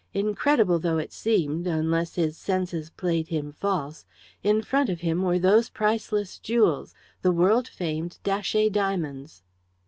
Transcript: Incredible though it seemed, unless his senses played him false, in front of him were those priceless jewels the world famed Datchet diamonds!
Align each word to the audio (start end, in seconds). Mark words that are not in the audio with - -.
Incredible 0.15 0.79
though 0.79 0.97
it 0.97 1.13
seemed, 1.13 1.67
unless 1.67 2.15
his 2.15 2.35
senses 2.35 2.89
played 2.89 3.27
him 3.27 3.51
false, 3.59 4.03
in 4.41 4.63
front 4.63 4.89
of 4.89 5.01
him 5.01 5.21
were 5.21 5.37
those 5.37 5.69
priceless 5.69 6.39
jewels 6.39 6.95
the 7.21 7.31
world 7.31 7.67
famed 7.67 8.17
Datchet 8.23 8.71
diamonds! 8.71 9.43